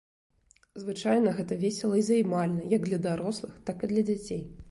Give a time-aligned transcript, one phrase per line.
[0.83, 4.43] Звычайна гэта весела і займальна як для дарослых, так і для дзяцей.